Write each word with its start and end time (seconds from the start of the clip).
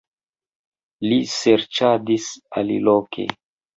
Li 1.11 1.19
serĉadis 1.35 2.31
aliloke. 2.63 3.29